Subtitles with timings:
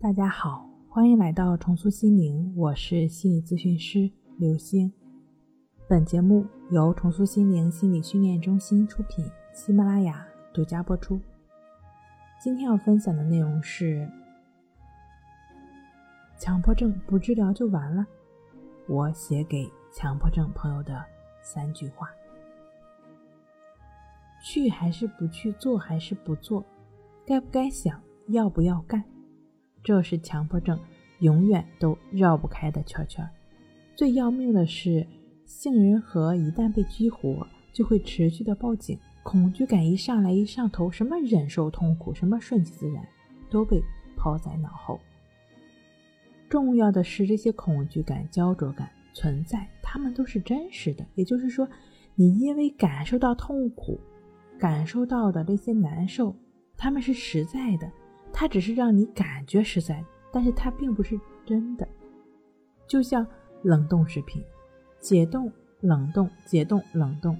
[0.00, 4.92] 大家好，欢迎来到重塑心灵，我是心理咨询师刘星。
[5.88, 10.24] 本节目由重塑心灵心理训练中心出品，喜马拉雅
[10.54, 11.20] 独家播出。
[12.40, 14.08] 今天要分享的内容是：
[16.38, 18.06] 强迫症不治疗就完了？
[18.86, 21.04] 我写给强迫症朋友的
[21.42, 22.08] 三句话：
[24.44, 25.50] 去还是不去？
[25.54, 26.64] 做还是不做？
[27.26, 28.00] 该不该想？
[28.28, 29.02] 要不要干？
[29.88, 30.78] 这是强迫症
[31.20, 33.26] 永远都绕不开的圈圈。
[33.96, 35.06] 最要命的是，
[35.46, 38.98] 杏仁核一旦被激活，就会持续的报警。
[39.22, 43.02] 恐惧感一上来一上头，什么忍受痛苦，什么顺其自然，
[43.48, 43.82] 都被
[44.14, 45.00] 抛在脑后。
[46.50, 51.06] 重要的是，这些恐惧感、焦灼感存在，它们都是真实的。
[51.14, 51.66] 也就是说，
[52.14, 53.98] 你因为感受到痛苦，
[54.58, 56.36] 感受到的这些难受，
[56.76, 57.90] 它们是实在的。
[58.40, 61.88] 它只是让你感觉实在，但是它并不是真的。
[62.86, 63.26] 就像
[63.64, 64.40] 冷冻食品，
[65.00, 65.50] 解冻、
[65.80, 67.36] 冷冻、解冻、冷冻，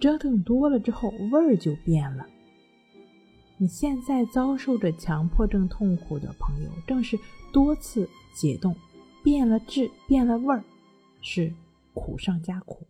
[0.00, 2.24] 折腾多了之后，味儿就变了。
[3.56, 7.18] 你现在遭受着强迫症痛苦的朋友，正是
[7.52, 8.72] 多次解冻，
[9.24, 10.62] 变了质，变了味儿，
[11.20, 11.52] 是
[11.92, 12.86] 苦上加苦。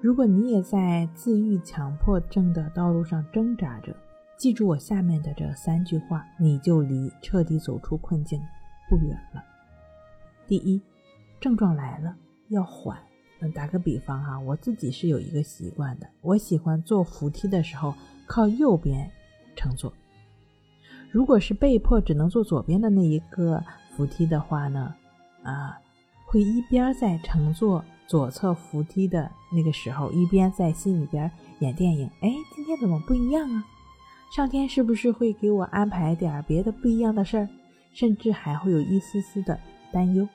[0.00, 3.92] 如果你也在自愈强迫症的道路上挣扎着，
[4.38, 8.40] 记住我下面的这三句话，你就离彻底走出困境
[8.88, 9.42] 不远了。
[10.46, 10.80] 第一，
[11.40, 12.14] 症状来了
[12.48, 12.98] 要缓。
[13.40, 17.94] 嗯，打个比方哈，我自己是有一个习惯的，我喜欢坐扶梯的时候
[18.26, 19.10] 靠右边
[19.54, 19.92] 乘坐。
[21.10, 23.62] 如果是被迫只能坐左边的那一个
[23.94, 24.94] 扶梯的话呢，
[25.42, 25.78] 啊，
[26.26, 32.06] 会一边在乘坐左侧扶梯的那个时候，一边在心里边演电影。
[32.20, 33.64] 哎，今天怎么不一样啊？
[34.34, 37.48] 上天是不是会给我安排点别的不一样的事儿？
[37.92, 39.58] 甚至还会有一丝丝的
[39.90, 40.28] 担忧。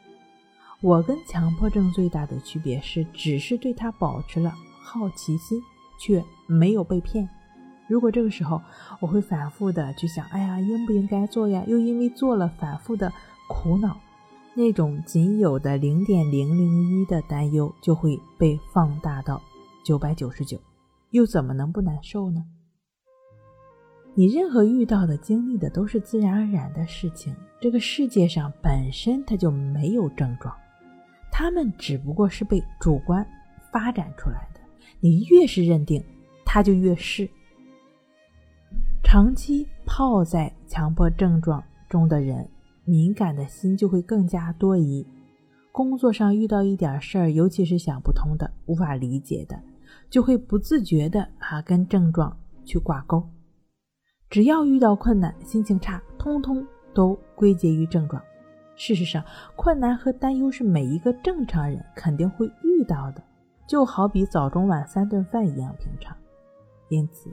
[0.80, 5.62] 我跟强迫症最大的区别是，只是对他保持了好奇心，
[6.00, 7.30] 却没有被骗。
[7.88, 8.60] 如果这个时候
[9.00, 11.64] 我会反复的去想，哎呀，应不应该做呀？
[11.68, 13.14] 又因为做了反复的
[13.48, 13.96] 苦恼，
[14.56, 19.40] 那种仅有的零点零零一的担忧就会被放大到
[19.84, 20.58] 九百九十九，
[21.12, 22.44] 又怎么能不难受呢？
[24.14, 27.34] 你任何遇到的、经历的都是自然而然的事情。
[27.62, 30.54] 这个世界上本身它就没有症状，
[31.32, 33.26] 他们只不过是被主观
[33.72, 34.60] 发展出来的。
[35.00, 36.04] 你越是认定，
[36.46, 37.30] 它就越是。
[39.04, 42.48] 长期泡在强迫症状中的人，
[42.84, 45.06] 敏感的心就会更加多疑。
[45.72, 49.58] 工作上遇到一点事儿，尤其是想不通的、无法理解的，
[50.10, 52.36] 就会不自觉的啊跟症状
[52.66, 53.24] 去挂钩。
[54.32, 58.24] 只要遇到困难、心情差，通通都归结于症状。
[58.78, 59.22] 事实上，
[59.58, 63.22] 困难和担忧是每一个正常人肯定会遇到的，
[63.68, 66.16] 就好比早中晚三顿饭一样平常。
[66.88, 67.30] 因此，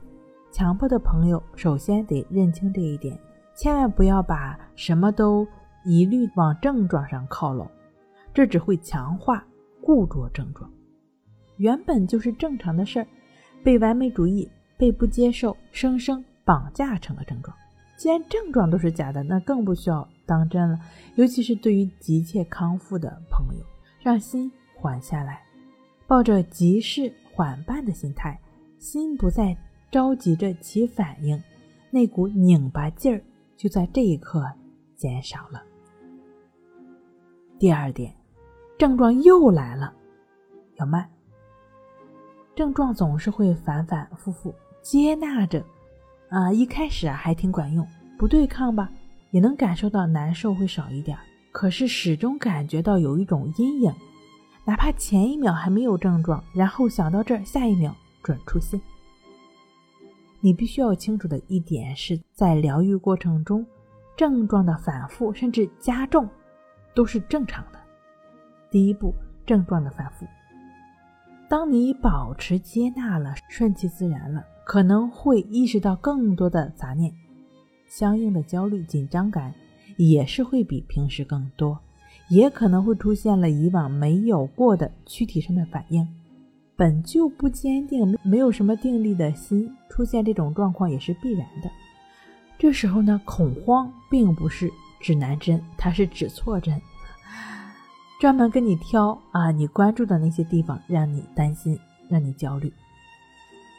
[0.50, 3.16] 强迫的朋友首先得认清这一点，
[3.54, 5.46] 千万不要把什么都
[5.84, 7.70] 一律往症状上靠拢，
[8.34, 9.46] 这只会强化
[9.80, 10.68] 固着症状。
[11.58, 13.06] 原本就是正常的事儿，
[13.62, 16.24] 被完美主义、被不接受生生。
[16.48, 17.54] 绑架成了症状，
[17.98, 20.80] 既然症状都是假的，那更不需要当真了。
[21.16, 23.62] 尤其是对于急切康复的朋友，
[24.00, 25.42] 让心缓下来，
[26.06, 28.40] 抱着急事缓办的心态，
[28.78, 29.54] 心不再
[29.90, 31.38] 着急着起反应，
[31.90, 33.22] 那股拧巴劲儿
[33.54, 34.42] 就在这一刻
[34.96, 35.62] 减少了。
[37.58, 38.10] 第二点，
[38.78, 39.92] 症状又来了，
[40.76, 41.06] 要慢。
[42.56, 45.62] 症状总是会反反复复，接纳着。
[46.30, 47.86] 啊，一开始啊还挺管用，
[48.18, 48.90] 不对抗吧，
[49.30, 51.16] 也能感受到难受会少一点。
[51.50, 53.92] 可是始终感觉到有一种阴影，
[54.64, 58.80] 哪怕前一秒还没有症状，然后想到这儿，下一秒准出现。
[60.40, 63.66] 你必须要清楚的一点是在疗愈过程中，
[64.16, 66.28] 症状的反复甚至加重
[66.94, 67.80] 都是正常的。
[68.70, 69.12] 第一步，
[69.46, 70.26] 症状的反复，
[71.48, 74.44] 当你保持接纳了，顺其自然了。
[74.64, 77.10] 可能会意识到更多的杂念，
[77.86, 79.54] 相应的焦虑、紧张感
[79.96, 81.80] 也是会比平时更多，
[82.28, 86.06] 也可能会出现了以往没有过的躯体上的反应。
[86.76, 91.70] 本就不坚定、没有什么定力的心出现这种状况也是必然的。
[92.58, 96.78] 这时候呢，恐慌并不是指南针，它是指错针，
[98.18, 101.78] 专门跟你挑啊你关注的那些地方，让你担心，
[102.08, 102.72] 让你焦虑。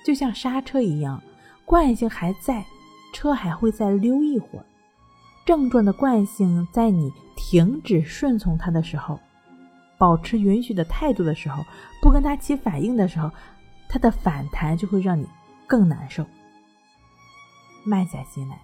[0.05, 1.21] 就像刹车一样，
[1.65, 2.65] 惯性还在，
[3.13, 4.65] 车还会再溜一会儿。
[5.45, 9.19] 症状的惯性在你停止顺从它的时候，
[9.97, 11.61] 保持允许的态度的时候，
[12.01, 13.29] 不跟它起反应的时候，
[13.89, 15.27] 它的反弹就会让你
[15.67, 16.25] 更难受。
[17.83, 18.61] 慢下心来，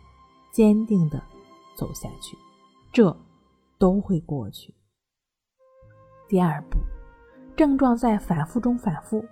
[0.52, 1.22] 坚定的
[1.76, 2.38] 走下去，
[2.94, 3.16] 这
[3.78, 4.74] 都会过去。
[6.28, 6.80] 第二步，
[7.56, 9.24] 症状在反复中反复。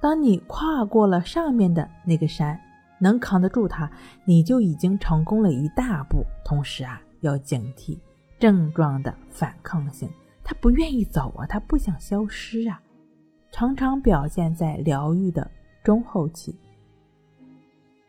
[0.00, 2.58] 当你跨过了上面的那个山，
[3.00, 3.90] 能扛得住它，
[4.24, 6.24] 你就已经成功了一大步。
[6.44, 7.98] 同时啊，要警惕
[8.38, 10.08] 症状的反抗性，
[10.44, 12.80] 它不愿意走啊，它不想消失啊，
[13.50, 15.50] 常常表现在疗愈的
[15.82, 16.58] 中后期。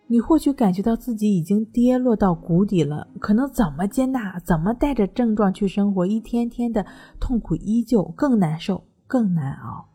[0.10, 6.86] 你或许感觉到自己已经跌落到谷底了，可能怎么接纳，怎么带着症状去生活，一天天的
[7.20, 9.86] 痛苦依旧，更难受，更难熬。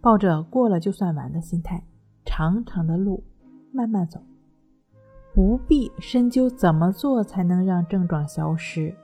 [0.00, 1.84] 抱着过了就算完的心态，
[2.24, 3.22] 长长的路
[3.70, 4.18] 慢慢走，
[5.34, 8.94] 不必深究怎么做才能让症状消失。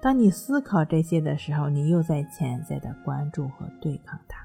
[0.00, 4.38] 当你思考这些的时候，你又在潜在的关注和对抗它，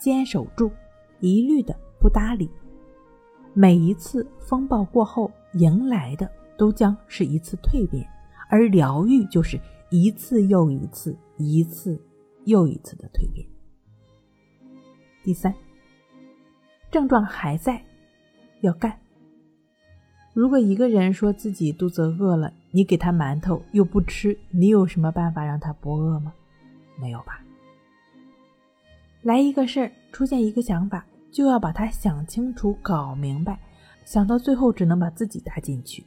[0.00, 0.70] 坚守住，
[1.18, 2.48] 一律的不搭理。
[3.54, 8.06] 每一次风暴过后，迎来的都将是一次蜕变，
[8.48, 9.58] 而疗愈就是
[9.90, 12.00] 一次又一次、一次
[12.44, 13.46] 又一次的蜕变。
[15.22, 15.52] 第三，
[16.90, 17.82] 症状还在，
[18.60, 18.96] 要干。
[20.32, 26.32] 如果一个人说自己肚子饿了，你给他馒头又不吃，你有什么办法让他不饿吗？
[27.00, 27.42] 没有吧。
[29.22, 31.04] 来一个事儿，出现一个想法。
[31.30, 33.60] 就要把它想清楚、搞明白，
[34.04, 36.04] 想到最后只能把自己搭进去。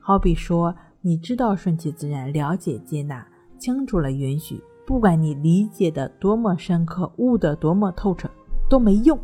[0.00, 3.26] 好比说，你知道顺其自然，了解接纳，
[3.58, 8.30] 清楚了允许，不管你理解的多么深刻，悟得多么透彻，
[8.68, 9.18] 都没用。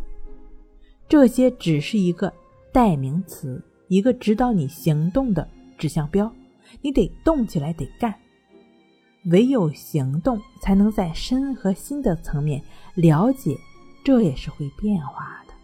[1.09, 2.33] 这些只是一个
[2.73, 5.47] 代名词，一个指导你行动的
[5.79, 6.31] 指向标。
[6.81, 8.15] 你得动起来，得干。
[9.31, 12.63] 唯有行动，才能在身和心的层面
[12.95, 13.57] 了解。
[14.05, 15.55] 这也是会变化的。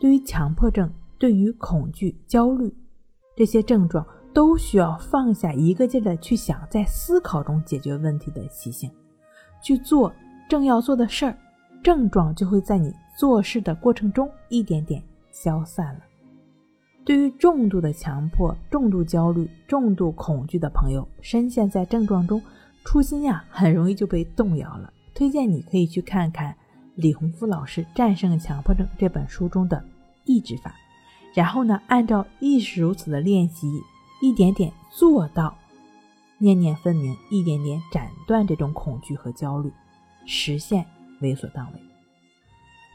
[0.00, 2.74] 对于强迫症，对于恐惧、焦虑
[3.36, 4.04] 这些症状，
[4.34, 8.90] 都需要放下一个劲的去想，在思考中解决问题的习性，
[9.62, 10.12] 去做
[10.48, 11.38] 正要做的事儿，
[11.82, 16.00] 症状就会在你做事的过程中一点点消散了。
[17.04, 22.42] 对于重度的强迫、重度焦虑、重度恐惧的朋友，深陷在症状中，
[22.84, 24.92] 初心呀，很容易就被动摇了。
[25.14, 26.54] 推荐你可以去看看。
[26.98, 29.84] 李洪福老师《战胜强迫症》这本书中的
[30.24, 30.74] 抑制法，
[31.32, 33.80] 然后呢，按照亦是如此的练习，
[34.20, 35.56] 一点点做到
[36.38, 39.72] 念念分明，一点点斩断这种恐惧和焦虑，
[40.26, 40.84] 实现
[41.20, 41.80] 为所当为。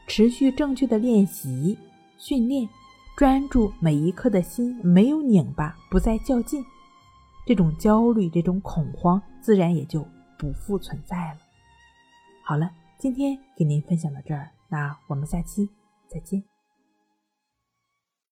[0.06, 1.78] 持续正确的练习
[2.18, 2.68] 训练，
[3.16, 6.62] 专注每一刻的心没有拧巴，不再较劲，
[7.46, 10.06] 这种焦虑、这种恐慌自然也就
[10.38, 11.38] 不复存在了。
[12.42, 12.70] 好了。
[12.98, 15.68] 今天给您分享到这儿，那我们下期
[16.08, 16.53] 再见。